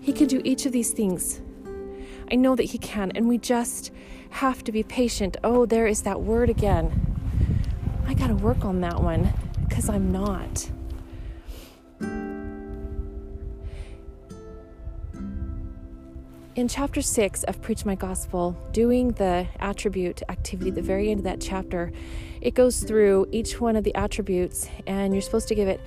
He 0.00 0.12
can 0.12 0.28
do 0.28 0.40
each 0.44 0.66
of 0.66 0.72
these 0.72 0.92
things. 0.92 1.40
I 2.30 2.36
know 2.36 2.54
that 2.54 2.66
He 2.66 2.78
can, 2.78 3.10
and 3.16 3.26
we 3.26 3.36
just 3.36 3.90
have 4.30 4.62
to 4.62 4.70
be 4.70 4.84
patient. 4.84 5.36
Oh, 5.42 5.66
there 5.66 5.88
is 5.88 6.02
that 6.02 6.20
word 6.20 6.50
again. 6.50 7.16
I 8.06 8.14
got 8.14 8.28
to 8.28 8.36
work 8.36 8.64
on 8.64 8.80
that 8.82 9.02
one 9.02 9.32
because 9.66 9.88
I'm 9.88 10.12
not. 10.12 10.70
In 16.56 16.68
chapter 16.68 17.02
6 17.02 17.42
of 17.44 17.60
Preach 17.62 17.84
My 17.84 17.94
Gospel, 17.94 18.56
doing 18.72 19.12
the 19.12 19.46
attribute 19.58 20.22
activity, 20.28 20.70
at 20.70 20.76
the 20.76 20.82
very 20.82 21.10
end 21.10 21.20
of 21.20 21.24
that 21.24 21.40
chapter, 21.40 21.92
it 22.40 22.54
goes 22.54 22.84
through 22.84 23.26
each 23.32 23.60
one 23.60 23.76
of 23.76 23.84
the 23.84 23.94
attributes, 23.94 24.68
and 24.86 25.12
you're 25.12 25.22
supposed 25.22 25.48
to 25.48 25.54
give 25.54 25.68
it 25.68 25.80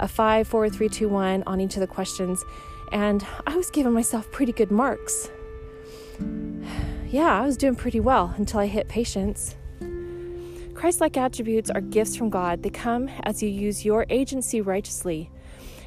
a 0.00 0.08
5, 0.08 0.48
4, 0.48 0.68
3, 0.70 0.88
2, 0.88 1.08
1 1.08 1.42
on 1.46 1.60
each 1.60 1.74
of 1.74 1.80
the 1.80 1.86
questions. 1.86 2.42
And 2.90 3.26
I 3.46 3.56
was 3.56 3.70
giving 3.70 3.92
myself 3.92 4.30
pretty 4.32 4.52
good 4.52 4.70
marks 4.70 5.30
yeah, 7.14 7.40
I 7.40 7.46
was 7.46 7.56
doing 7.56 7.76
pretty 7.76 8.00
well 8.00 8.34
until 8.38 8.58
I 8.58 8.66
hit 8.66 8.88
patience. 8.88 9.54
Christ 10.74 11.00
like 11.00 11.16
attributes 11.16 11.70
are 11.70 11.80
gifts 11.80 12.16
from 12.16 12.28
God. 12.28 12.64
They 12.64 12.70
come 12.70 13.08
as 13.22 13.40
you 13.40 13.48
use 13.48 13.84
your 13.84 14.04
agency 14.10 14.60
righteously. 14.60 15.30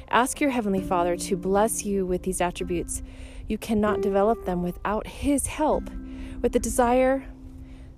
Ask 0.08 0.40
your 0.40 0.48
Heavenly 0.48 0.80
Father 0.80 1.18
to 1.18 1.36
bless 1.36 1.84
you 1.84 2.06
with 2.06 2.22
these 2.22 2.40
attributes. 2.40 3.02
You 3.48 3.58
cannot 3.58 4.02
develop 4.02 4.44
them 4.44 4.62
without 4.62 5.06
His 5.06 5.46
help. 5.46 5.90
With 6.42 6.52
the 6.52 6.58
desire 6.58 7.24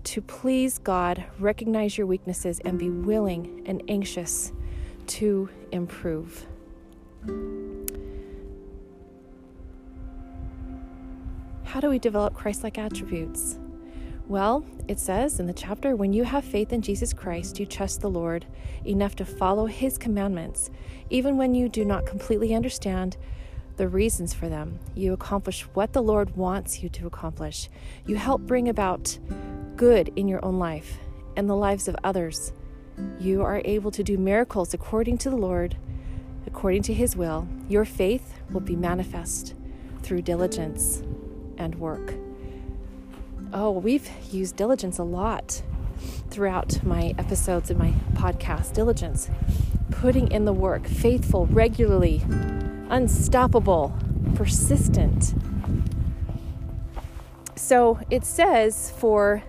to 0.04 0.22
please 0.22 0.78
God, 0.78 1.24
recognize 1.38 1.98
your 1.98 2.06
weaknesses, 2.06 2.60
and 2.60 2.78
be 2.78 2.88
willing 2.88 3.62
and 3.66 3.82
anxious 3.88 4.52
to 5.08 5.48
improve. 5.72 6.46
How 11.64 11.80
do 11.80 11.90
we 11.90 11.98
develop 11.98 12.34
Christ 12.34 12.62
like 12.62 12.78
attributes? 12.78 13.58
Well, 14.26 14.64
it 14.88 14.98
says 14.98 15.40
in 15.40 15.46
the 15.46 15.52
chapter 15.52 15.96
when 15.96 16.12
you 16.12 16.24
have 16.24 16.44
faith 16.44 16.72
in 16.72 16.82
Jesus 16.82 17.12
Christ, 17.12 17.58
you 17.58 17.66
trust 17.66 18.00
the 18.00 18.10
Lord 18.10 18.46
enough 18.84 19.16
to 19.16 19.24
follow 19.24 19.66
his 19.66 19.98
commandments, 19.98 20.70
even 21.10 21.36
when 21.36 21.54
you 21.54 21.68
do 21.68 21.84
not 21.84 22.06
completely 22.06 22.54
understand 22.54 23.16
the 23.80 23.88
reasons 23.88 24.34
for 24.34 24.46
them. 24.46 24.78
You 24.94 25.14
accomplish 25.14 25.62
what 25.72 25.94
the 25.94 26.02
Lord 26.02 26.36
wants 26.36 26.82
you 26.82 26.90
to 26.90 27.06
accomplish. 27.06 27.70
You 28.04 28.16
help 28.16 28.42
bring 28.42 28.68
about 28.68 29.18
good 29.74 30.12
in 30.16 30.28
your 30.28 30.44
own 30.44 30.58
life 30.58 30.98
and 31.34 31.48
the 31.48 31.56
lives 31.56 31.88
of 31.88 31.96
others. 32.04 32.52
You 33.18 33.40
are 33.40 33.62
able 33.64 33.90
to 33.92 34.04
do 34.04 34.18
miracles 34.18 34.74
according 34.74 35.16
to 35.18 35.30
the 35.30 35.36
Lord, 35.38 35.78
according 36.46 36.82
to 36.82 36.92
His 36.92 37.16
will. 37.16 37.48
Your 37.70 37.86
faith 37.86 38.34
will 38.50 38.60
be 38.60 38.76
manifest 38.76 39.54
through 40.02 40.20
diligence 40.20 41.02
and 41.56 41.76
work. 41.76 42.12
Oh, 43.54 43.70
we've 43.70 44.10
used 44.30 44.56
diligence 44.56 44.98
a 44.98 45.04
lot 45.04 45.62
throughout 46.28 46.84
my 46.84 47.14
episodes 47.16 47.70
in 47.70 47.78
my 47.78 47.94
podcast. 48.12 48.74
Diligence, 48.74 49.30
putting 49.90 50.30
in 50.30 50.44
the 50.44 50.52
work, 50.52 50.86
faithful, 50.86 51.46
regularly, 51.46 52.22
unstoppable, 52.90 53.94
persistent. 54.34 55.34
So 57.54 58.00
it 58.10 58.24
says 58.24 58.92
for 58.98 59.42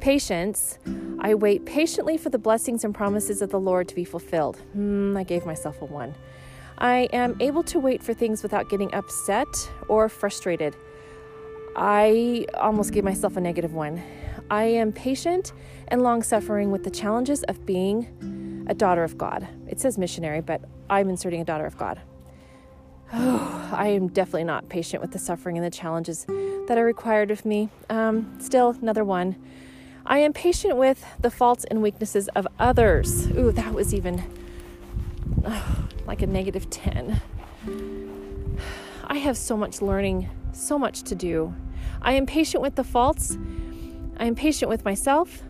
patience, 0.00 0.78
I 1.18 1.34
wait 1.34 1.66
patiently 1.66 2.16
for 2.16 2.30
the 2.30 2.38
blessings 2.38 2.84
and 2.84 2.94
promises 2.94 3.42
of 3.42 3.50
the 3.50 3.58
Lord 3.58 3.88
to 3.88 3.94
be 3.94 4.04
fulfilled. 4.04 4.60
Mm, 4.76 5.18
I 5.18 5.24
gave 5.24 5.44
myself 5.44 5.82
a 5.82 5.84
one. 5.84 6.14
I 6.78 7.08
am 7.12 7.36
able 7.40 7.62
to 7.64 7.78
wait 7.78 8.02
for 8.02 8.14
things 8.14 8.42
without 8.42 8.68
getting 8.68 8.94
upset 8.94 9.48
or 9.88 10.08
frustrated. 10.08 10.76
I 11.74 12.46
almost 12.54 12.92
gave 12.92 13.04
myself 13.04 13.36
a 13.36 13.40
negative 13.40 13.74
one. 13.74 14.02
I 14.50 14.64
am 14.64 14.92
patient 14.92 15.52
and 15.88 16.02
long 16.02 16.22
suffering 16.22 16.70
with 16.70 16.84
the 16.84 16.90
challenges 16.90 17.42
of 17.44 17.66
being 17.66 18.64
a 18.68 18.74
daughter 18.74 19.02
of 19.02 19.18
God. 19.18 19.48
It 19.66 19.80
says 19.80 19.98
missionary, 19.98 20.40
but 20.40 20.62
I'm 20.88 21.08
inserting 21.08 21.40
a 21.40 21.44
daughter 21.44 21.66
of 21.66 21.76
God. 21.76 22.00
Oh, 23.12 23.70
I 23.72 23.88
am 23.88 24.08
definitely 24.08 24.44
not 24.44 24.68
patient 24.68 25.00
with 25.00 25.12
the 25.12 25.18
suffering 25.18 25.56
and 25.56 25.64
the 25.64 25.70
challenges 25.70 26.26
that 26.68 26.78
are 26.78 26.84
required 26.84 27.30
of 27.30 27.44
me. 27.44 27.68
Um, 27.90 28.38
still, 28.40 28.70
another 28.80 29.04
one. 29.04 29.36
I 30.04 30.18
am 30.18 30.32
patient 30.32 30.76
with 30.76 31.04
the 31.20 31.30
faults 31.30 31.64
and 31.64 31.82
weaknesses 31.82 32.28
of 32.28 32.46
others. 32.58 33.26
Ooh, 33.32 33.50
that 33.52 33.74
was 33.74 33.92
even 33.92 34.22
oh, 35.44 35.88
like 36.06 36.22
a 36.22 36.26
negative 36.26 36.70
10. 36.70 37.20
I 39.08 39.18
have 39.18 39.36
so 39.36 39.56
much 39.56 39.82
learning, 39.82 40.28
so 40.52 40.78
much 40.78 41.02
to 41.04 41.14
do. 41.14 41.54
I 42.02 42.12
am 42.12 42.26
patient 42.26 42.62
with 42.62 42.76
the 42.76 42.84
faults. 42.84 43.36
I 44.18 44.24
am 44.26 44.34
patient 44.34 44.68
with 44.68 44.84
myself, 44.84 45.42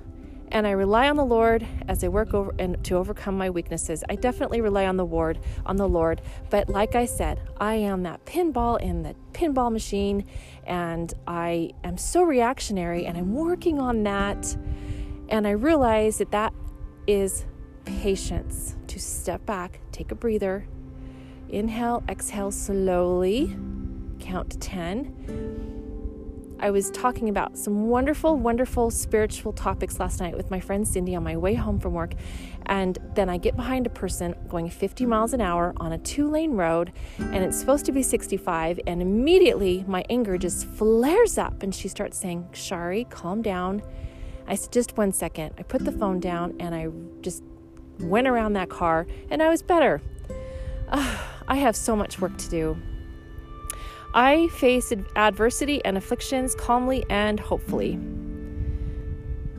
and 0.52 0.66
I 0.66 0.70
rely 0.70 1.08
on 1.08 1.16
the 1.16 1.24
Lord 1.24 1.66
as 1.88 2.02
I 2.04 2.08
work 2.08 2.34
over 2.34 2.54
and 2.58 2.82
to 2.84 2.96
overcome 2.96 3.36
my 3.36 3.50
weaknesses. 3.50 4.04
I 4.08 4.16
definitely 4.16 4.60
rely 4.60 4.86
on 4.86 4.96
the 4.96 5.04
Lord, 5.04 5.38
on 5.64 5.76
the 5.76 5.88
Lord, 5.88 6.22
but 6.50 6.68
like 6.68 6.94
I 6.94 7.04
said, 7.04 7.40
I 7.58 7.74
am 7.74 8.02
that 8.04 8.24
pinball 8.24 8.80
in 8.80 9.02
the 9.02 9.14
pinball 9.32 9.72
machine, 9.72 10.24
and 10.64 11.12
I 11.26 11.72
am 11.84 11.98
so 11.98 12.22
reactionary, 12.22 13.06
and 13.06 13.16
I'm 13.18 13.34
working 13.34 13.78
on 13.78 14.02
that, 14.04 14.56
and 15.28 15.46
I 15.46 15.50
realize 15.50 16.18
that 16.18 16.30
that 16.30 16.52
is 17.06 17.44
patience 17.84 18.76
to 18.88 18.98
step 18.98 19.44
back, 19.46 19.80
take 19.92 20.10
a 20.10 20.14
breather, 20.14 20.66
inhale, 21.48 22.02
exhale 22.08 22.50
slowly, 22.50 23.56
count 24.18 24.50
to 24.50 24.58
10 24.58 25.75
I 26.58 26.70
was 26.70 26.90
talking 26.90 27.28
about 27.28 27.58
some 27.58 27.88
wonderful, 27.88 28.36
wonderful 28.36 28.90
spiritual 28.90 29.52
topics 29.52 30.00
last 30.00 30.20
night 30.20 30.34
with 30.36 30.50
my 30.50 30.58
friend 30.58 30.88
Cindy 30.88 31.14
on 31.14 31.22
my 31.22 31.36
way 31.36 31.52
home 31.52 31.78
from 31.78 31.92
work. 31.92 32.14
And 32.64 32.98
then 33.14 33.28
I 33.28 33.36
get 33.36 33.56
behind 33.56 33.86
a 33.86 33.90
person 33.90 34.34
going 34.48 34.70
50 34.70 35.04
miles 35.04 35.34
an 35.34 35.42
hour 35.42 35.75
on 35.76 35.92
a 35.92 35.98
two 35.98 36.30
lane 36.30 36.52
road, 36.52 36.92
and 37.18 37.36
it's 37.36 37.58
supposed 37.58 37.84
to 37.86 37.92
be 37.92 38.02
65. 38.02 38.80
And 38.86 39.02
immediately 39.02 39.84
my 39.86 40.04
anger 40.08 40.38
just 40.38 40.66
flares 40.66 41.36
up, 41.36 41.62
and 41.62 41.75
she 41.75 41.88
starts 41.88 42.16
saying, 42.16 42.49
Shari, 42.52 43.04
calm 43.04 43.42
down. 43.42 43.82
I 44.49 44.54
said, 44.54 44.73
just 44.73 44.97
one 44.97 45.12
second. 45.12 45.54
I 45.58 45.62
put 45.62 45.84
the 45.84 45.92
phone 45.92 46.21
down 46.21 46.54
and 46.60 46.75
I 46.75 46.88
just 47.21 47.42
went 48.00 48.28
around 48.28 48.54
that 48.54 48.71
car, 48.71 49.06
and 49.30 49.42
I 49.42 49.50
was 49.50 49.62
better. 49.62 50.00
I 50.88 51.56
have 51.56 51.76
so 51.76 51.95
much 51.95 52.19
work 52.19 52.36
to 52.38 52.49
do. 52.49 52.76
I 54.16 54.48
face 54.48 54.92
adversity 55.14 55.84
and 55.84 55.98
afflictions 55.98 56.54
calmly 56.54 57.04
and 57.10 57.38
hopefully. 57.38 57.98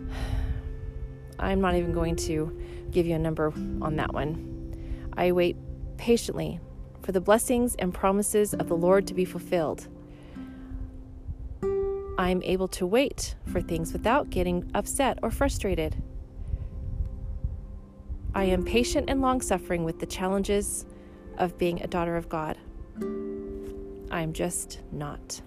I'm 1.39 1.61
not 1.61 1.75
even 1.75 1.93
going 1.93 2.15
to 2.15 2.59
give 2.89 3.05
you 3.05 3.13
a 3.13 3.19
number 3.19 3.53
on 3.83 3.97
that 3.97 4.15
one. 4.15 5.13
I 5.15 5.31
wait 5.31 5.57
patiently 5.97 6.59
for 7.03 7.11
the 7.11 7.21
blessings 7.21 7.75
and 7.75 7.93
promises 7.93 8.55
of 8.55 8.67
the 8.67 8.75
Lord 8.75 9.05
to 9.05 9.13
be 9.13 9.25
fulfilled. 9.25 9.87
I'm 12.17 12.41
able 12.41 12.67
to 12.69 12.87
wait 12.87 13.35
for 13.45 13.61
things 13.61 13.93
without 13.93 14.31
getting 14.31 14.71
upset 14.73 15.19
or 15.21 15.29
frustrated. 15.29 16.01
I 18.33 18.45
am 18.45 18.65
patient 18.65 19.07
and 19.07 19.21
long 19.21 19.39
suffering 19.41 19.83
with 19.83 19.99
the 19.99 20.07
challenges 20.07 20.87
of 21.37 21.59
being 21.59 21.79
a 21.83 21.87
daughter 21.87 22.17
of 22.17 22.27
God. 22.27 22.57
I'm 24.11 24.33
just 24.33 24.81
not. 24.91 25.41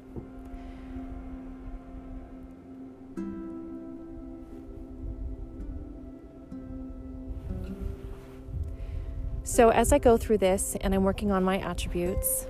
So, 9.43 9.71
as 9.71 9.93
I 9.93 9.99
go 9.99 10.17
through 10.17 10.39
this 10.39 10.77
and 10.81 10.95
I'm 10.95 11.03
working 11.03 11.33
on 11.33 11.43
my 11.43 11.59
attributes, 11.59 12.47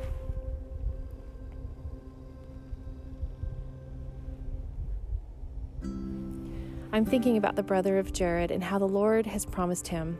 I'm 6.93 7.07
thinking 7.07 7.39
about 7.39 7.57
the 7.57 7.63
brother 7.63 7.99
of 7.99 8.13
Jared 8.13 8.51
and 8.51 8.63
how 8.63 8.79
the 8.79 8.89
Lord 8.89 9.27
has 9.27 9.47
promised 9.47 9.89
him 9.89 10.19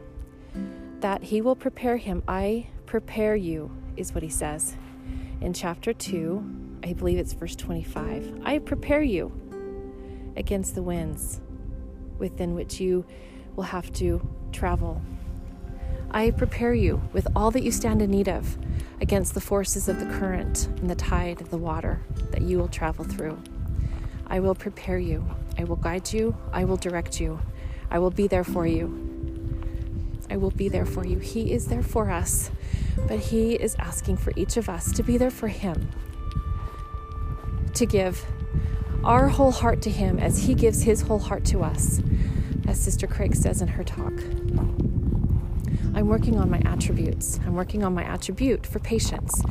that 1.01 1.21
he 1.21 1.41
will 1.41 1.55
prepare 1.55 1.97
him. 1.97 2.23
I 2.27 2.67
prepare 2.85 3.35
you, 3.35 3.71
is 3.95 4.13
what 4.13 4.23
he 4.23 4.29
says 4.29 4.75
in 5.41 5.53
chapter 5.53 5.91
2, 5.91 6.79
I 6.83 6.93
believe 6.93 7.17
it's 7.17 7.33
verse 7.33 7.55
25. 7.55 8.41
I 8.45 8.59
prepare 8.59 9.01
you 9.01 9.31
against 10.37 10.75
the 10.75 10.83
winds 10.83 11.41
within 12.19 12.53
which 12.53 12.79
you 12.79 13.05
will 13.55 13.63
have 13.63 13.91
to 13.93 14.21
travel. 14.51 15.01
I 16.11 16.31
prepare 16.31 16.73
you 16.73 17.01
with 17.11 17.27
all 17.35 17.51
that 17.51 17.63
you 17.63 17.71
stand 17.71 18.01
in 18.01 18.11
need 18.11 18.29
of 18.29 18.57
against 19.01 19.33
the 19.33 19.41
forces 19.41 19.87
of 19.87 19.99
the 19.99 20.05
current 20.05 20.67
and 20.79 20.89
the 20.89 20.95
tide 20.95 21.41
of 21.41 21.49
the 21.49 21.57
water 21.57 22.01
that 22.29 22.41
you 22.43 22.59
will 22.59 22.67
travel 22.67 23.03
through. 23.03 23.41
I 24.27 24.39
will 24.39 24.55
prepare 24.55 24.99
you. 24.99 25.25
I 25.57 25.63
will 25.63 25.75
guide 25.75 26.13
you. 26.13 26.35
I 26.53 26.65
will 26.65 26.77
direct 26.77 27.19
you. 27.19 27.39
I 27.89 27.99
will 27.99 28.11
be 28.11 28.27
there 28.27 28.43
for 28.43 28.67
you. 28.67 29.10
I 30.31 30.37
will 30.37 30.51
be 30.51 30.69
there 30.69 30.85
for 30.85 31.05
you. 31.05 31.19
He 31.19 31.51
is 31.51 31.67
there 31.67 31.83
for 31.83 32.09
us 32.09 32.49
but 33.07 33.19
He 33.19 33.53
is 33.53 33.75
asking 33.79 34.17
for 34.17 34.33
each 34.35 34.57
of 34.57 34.69
us 34.69 34.91
to 34.93 35.03
be 35.03 35.17
there 35.17 35.31
for 35.31 35.47
Him, 35.47 35.89
to 37.73 37.85
give 37.85 38.25
our 39.03 39.27
whole 39.27 39.51
heart 39.51 39.81
to 39.83 39.89
Him 39.89 40.19
as 40.19 40.45
He 40.45 40.53
gives 40.53 40.83
His 40.83 41.01
whole 41.01 41.19
heart 41.19 41.45
to 41.45 41.63
us, 41.63 42.01
as 42.67 42.79
Sister 42.79 43.07
Craig 43.07 43.35
says 43.35 43.61
in 43.61 43.67
her 43.69 43.83
talk. 43.83 44.13
I'm 45.93 46.07
working 46.07 46.39
on 46.39 46.49
my 46.49 46.61
attributes. 46.65 47.39
I'm 47.45 47.53
working 47.53 47.83
on 47.83 47.93
my 47.93 48.03
attribute 48.03 48.65
for 48.65 48.79
patience. 48.79 49.43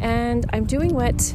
And 0.00 0.44
I'm 0.52 0.64
doing 0.64 0.92
what 0.92 1.34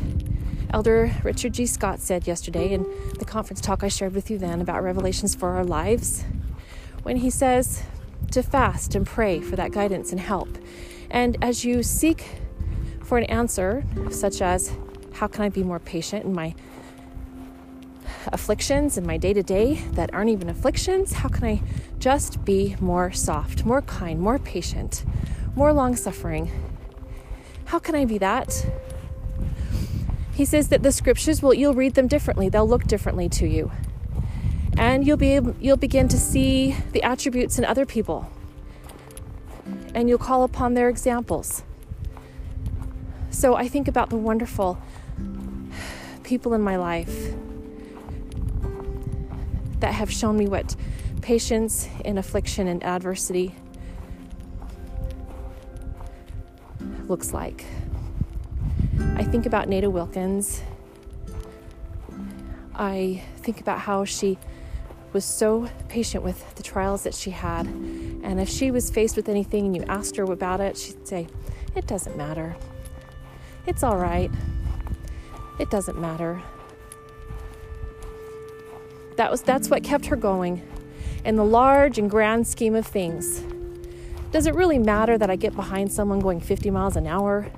Elder 0.72 1.16
Richard 1.24 1.54
G. 1.54 1.66
Scott 1.66 2.02
said 2.02 2.28
yesterday 2.28 2.74
in 2.74 2.86
the 3.18 3.26
conference 3.26 3.62
talk 3.62 3.84
I 3.84 3.88
shared 3.88 4.14
with 4.14 4.30
you 4.30 4.38
then 4.38 4.60
about 4.60 4.84
revelations 4.84 5.34
for 5.34 5.52
our 5.52 5.64
lives, 5.64 6.26
when 7.04 7.18
he 7.18 7.30
says 7.30 7.84
to 8.32 8.44
fast 8.44 8.96
and 8.96 9.06
pray 9.06 9.42
for 9.42 9.56
that 9.56 9.72
guidance 9.72 10.12
and 10.12 10.20
help. 10.20 10.50
And 11.10 11.38
as 11.42 11.66
you 11.66 11.84
seek 11.84 12.26
for 13.04 13.18
an 13.18 13.26
answer, 13.26 13.84
such 14.12 14.42
as, 14.42 14.72
how 15.14 15.28
can 15.28 15.44
I 15.44 15.50
be 15.50 15.64
more 15.64 15.80
patient 15.80 16.26
in 16.26 16.34
my 16.34 16.54
afflictions 18.28 18.98
in 18.98 19.06
my 19.06 19.18
day 19.18 19.34
to 19.34 19.44
day 19.44 19.76
that 19.94 20.14
aren't 20.14 20.30
even 20.30 20.50
afflictions? 20.50 21.14
How 21.14 21.30
can 21.30 21.46
I 21.46 21.62
just 22.00 22.46
be 22.46 22.76
more 22.80 23.12
soft, 23.12 23.66
more 23.66 23.82
kind, 23.82 24.20
more 24.20 24.40
patient, 24.40 25.04
more 25.56 25.74
long 25.74 25.96
suffering? 25.96 26.52
How 27.66 27.80
can 27.80 27.96
I 27.96 28.06
be 28.06 28.18
that? 28.20 28.66
He 30.34 30.46
says 30.46 30.70
that 30.70 30.84
the 30.84 30.92
scriptures 30.92 31.42
will 31.42 31.54
you'll 31.54 31.74
read 31.74 31.96
them 31.96 32.08
differently. 32.08 32.50
They'll 32.50 32.68
look 32.68 32.86
differently 32.86 33.28
to 33.30 33.48
you. 33.48 33.72
And 34.80 35.06
you'll 35.06 35.18
be 35.18 35.40
you'll 35.60 35.76
begin 35.76 36.08
to 36.08 36.18
see 36.18 36.74
the 36.94 37.04
attributes 37.04 37.60
in 37.60 37.66
other 37.66 37.86
people 37.86 38.32
and 39.94 40.08
you'll 40.08 40.18
call 40.18 40.44
upon 40.44 40.74
their 40.74 40.88
examples. 40.88 41.64
So 43.30 43.56
I 43.56 43.68
think 43.68 43.90
about 43.90 44.10
the 44.10 44.16
wonderful 44.16 44.80
people 46.24 46.54
in 46.54 46.62
my 46.62 46.78
life 46.78 47.34
that 49.82 49.94
have 49.94 50.10
shown 50.12 50.38
me 50.38 50.48
what 50.48 50.78
patience 51.22 51.90
in 52.06 52.18
affliction 52.18 52.68
and 52.68 52.82
adversity 52.82 53.54
looks 57.10 57.34
like. 57.34 57.66
I 59.16 59.24
think 59.24 59.46
about 59.46 59.68
Nada 59.68 59.90
Wilkins. 59.90 60.62
I 62.76 63.24
think 63.38 63.60
about 63.60 63.80
how 63.80 64.06
she 64.06 64.38
was 65.14 65.26
so 65.26 65.70
patient 65.88 66.24
with 66.24 66.56
the 66.56 66.64
trials 66.64 67.04
that 67.04 67.14
she 67.14 67.32
had. 67.32 67.66
And 67.66 68.40
if 68.40 68.50
she 68.50 68.72
was 68.72 68.90
faced 68.90 69.16
with 69.16 69.30
anything 69.30 69.66
and 69.66 69.76
you 69.76 69.84
asked 69.88 70.16
her 70.18 70.24
about 70.24 70.62
it, 70.62 70.78
she'd 70.78 71.08
say, 71.08 71.28
It 71.76 71.88
doesn't 71.88 72.16
matter. 72.16 72.56
It's 73.66 73.84
all 73.84 73.98
right. 73.98 74.32
It 75.60 75.70
doesn't 75.70 76.00
matter. 76.00 76.42
That 79.18 79.30
was 79.30 79.42
that's 79.42 79.70
what 79.70 79.84
kept 79.84 80.06
her 80.08 80.16
going. 80.16 80.62
In 81.26 81.36
the 81.36 81.44
large 81.44 81.98
and 81.98 82.10
grand 82.10 82.48
scheme 82.48 82.76
of 82.76 82.88
things. 82.88 83.44
Does 84.32 84.48
it 84.48 84.54
really 84.54 84.80
matter 84.80 85.18
that 85.18 85.30
I 85.30 85.36
get 85.36 85.56
behind 85.56 85.92
someone 85.92 86.20
going 86.20 86.40
50 86.40 86.70
miles 86.70 86.96
an 86.96 87.08
hour? 87.08 87.52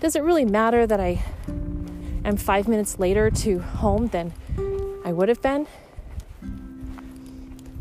Does 0.00 0.16
it 0.16 0.22
really 0.22 0.44
matter 0.44 0.86
that 0.86 1.00
I 1.00 1.24
am 2.24 2.36
5 2.36 2.68
minutes 2.68 2.98
later 2.98 3.30
to 3.30 3.60
home 3.60 4.08
than 4.08 4.34
I 5.04 5.12
would 5.12 5.28
have 5.28 5.40
been? 5.40 5.66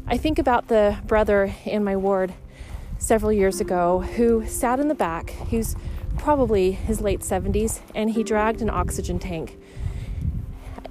I 0.07 0.17
think 0.17 0.39
about 0.39 0.67
the 0.67 0.97
brother 1.05 1.53
in 1.65 1.83
my 1.83 1.95
ward 1.95 2.33
several 2.99 3.31
years 3.31 3.59
ago 3.59 4.01
who 4.01 4.45
sat 4.47 4.79
in 4.79 4.87
the 4.87 4.95
back. 4.95 5.31
He's 5.47 5.75
probably 6.17 6.71
his 6.71 7.01
late 7.01 7.21
70s 7.21 7.81
and 7.93 8.11
he 8.11 8.23
dragged 8.23 8.61
an 8.61 8.69
oxygen 8.69 9.19
tank 9.19 9.57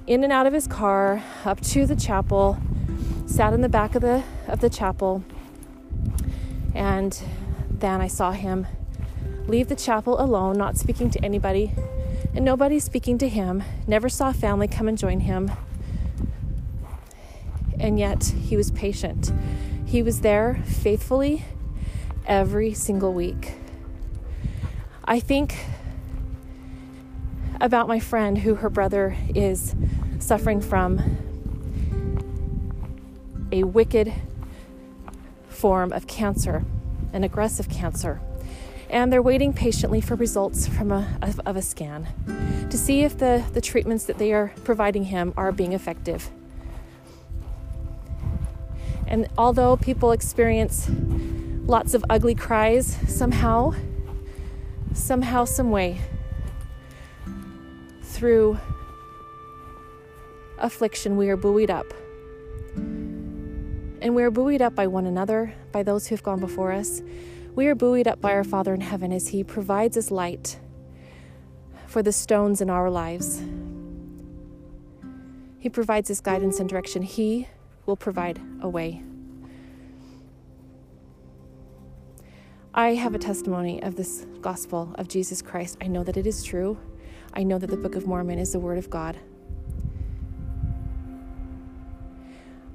in 0.07 0.23
and 0.23 0.31
out 0.31 0.45
of 0.45 0.53
his 0.53 0.67
car 0.67 1.23
up 1.45 1.61
to 1.61 1.85
the 1.85 1.95
chapel, 1.95 2.57
sat 3.25 3.53
in 3.53 3.61
the 3.61 3.69
back 3.69 3.95
of 3.95 4.01
the 4.01 4.23
of 4.47 4.59
the 4.59 4.69
chapel. 4.69 5.23
And 6.73 7.19
then 7.69 8.01
I 8.01 8.07
saw 8.07 8.31
him 8.31 8.67
leave 9.47 9.67
the 9.67 9.75
chapel 9.75 10.19
alone, 10.19 10.57
not 10.57 10.77
speaking 10.77 11.09
to 11.11 11.23
anybody, 11.23 11.73
and 12.33 12.43
nobody 12.43 12.79
speaking 12.79 13.17
to 13.19 13.29
him. 13.29 13.63
Never 13.87 14.09
saw 14.09 14.31
family 14.31 14.67
come 14.67 14.87
and 14.87 14.97
join 14.97 15.21
him 15.21 15.51
and 17.85 17.99
yet 17.99 18.23
he 18.23 18.57
was 18.57 18.71
patient. 18.71 19.31
He 19.85 20.01
was 20.01 20.21
there 20.21 20.59
faithfully 20.65 21.45
every 22.25 22.73
single 22.73 23.13
week. 23.13 23.53
I 25.05 25.19
think 25.19 25.55
about 27.61 27.87
my 27.87 27.99
friend 27.99 28.39
who 28.39 28.55
her 28.55 28.71
brother 28.71 29.15
is 29.35 29.75
suffering 30.17 30.61
from 30.61 30.99
a 33.51 33.63
wicked 33.63 34.11
form 35.47 35.93
of 35.93 36.07
cancer, 36.07 36.65
an 37.13 37.23
aggressive 37.23 37.69
cancer. 37.69 38.19
And 38.89 39.13
they're 39.13 39.21
waiting 39.21 39.53
patiently 39.53 40.01
for 40.01 40.15
results 40.15 40.67
from 40.67 40.91
a, 40.91 41.17
of, 41.21 41.39
of 41.45 41.55
a 41.55 41.61
scan 41.61 42.07
to 42.71 42.77
see 42.79 43.03
if 43.03 43.19
the, 43.19 43.43
the 43.53 43.61
treatments 43.61 44.05
that 44.05 44.17
they 44.17 44.33
are 44.33 44.53
providing 44.63 45.03
him 45.03 45.35
are 45.37 45.51
being 45.51 45.73
effective. 45.73 46.31
And 49.07 49.27
although 49.37 49.77
people 49.77 50.11
experience 50.11 50.89
lots 51.65 51.93
of 51.93 52.03
ugly 52.09 52.35
cries, 52.35 52.97
somehow, 53.07 53.73
somehow, 54.93 55.45
some 55.45 55.71
way, 55.71 55.99
through 58.01 58.57
affliction, 60.57 61.17
we 61.17 61.29
are 61.29 61.37
buoyed 61.37 61.69
up. 61.69 61.85
And 62.75 64.15
we 64.15 64.23
are 64.23 64.31
buoyed 64.31 64.61
up 64.61 64.75
by 64.75 64.87
one 64.87 65.05
another, 65.05 65.53
by 65.71 65.83
those 65.83 66.07
who 66.07 66.15
have 66.15 66.23
gone 66.23 66.39
before 66.39 66.71
us. 66.71 67.01
We 67.55 67.67
are 67.67 67.75
buoyed 67.75 68.07
up 68.07 68.21
by 68.21 68.33
our 68.33 68.43
Father 68.43 68.73
in 68.73 68.81
heaven 68.81 69.11
as 69.11 69.29
He 69.29 69.43
provides 69.43 69.97
us 69.97 70.11
light 70.11 70.59
for 71.87 72.03
the 72.03 72.11
stones 72.11 72.61
in 72.61 72.69
our 72.69 72.89
lives. 72.89 73.41
He 75.57 75.69
provides 75.69 76.11
us 76.11 76.21
guidance 76.21 76.59
and 76.59 76.69
direction. 76.69 77.01
He 77.01 77.47
will 77.85 77.95
provide 77.95 78.41
a 78.61 78.69
way. 78.69 79.01
I 82.73 82.95
have 82.95 83.15
a 83.15 83.19
testimony 83.19 83.81
of 83.81 83.95
this 83.95 84.25
gospel 84.41 84.93
of 84.95 85.07
Jesus 85.07 85.41
Christ. 85.41 85.77
I 85.81 85.87
know 85.87 86.03
that 86.03 86.17
it 86.17 86.27
is 86.27 86.43
true. 86.43 86.77
I 87.33 87.43
know 87.43 87.57
that 87.57 87.69
the 87.69 87.77
Book 87.77 87.95
of 87.95 88.05
Mormon 88.05 88.37
is 88.37 88.51
the 88.51 88.59
Word 88.59 88.77
of 88.77 88.89
God. 88.89 89.17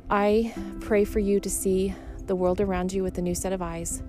I 0.09 0.55
pray 0.81 1.05
for 1.05 1.19
you 1.19 1.39
to 1.41 1.51
see 1.51 1.95
the 2.27 2.35
world 2.35 2.61
around 2.61 2.93
you 2.93 3.03
with 3.03 3.19
a 3.19 3.23
new 3.23 3.35
set 3.35 3.53
of 3.53 3.61
eyes. 3.61 4.03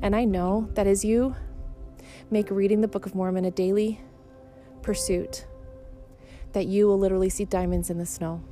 And 0.00 0.14
I 0.14 0.24
know 0.24 0.68
that 0.74 0.86
as 0.86 1.04
you 1.04 1.34
make 2.30 2.50
reading 2.50 2.80
the 2.80 2.88
Book 2.88 3.04
of 3.04 3.14
Mormon 3.14 3.44
a 3.44 3.50
daily 3.50 4.00
pursuit, 4.80 5.44
that 6.52 6.66
you 6.66 6.86
will 6.86 6.98
literally 6.98 7.28
see 7.28 7.44
diamonds 7.44 7.90
in 7.90 7.98
the 7.98 8.06
snow. 8.06 8.42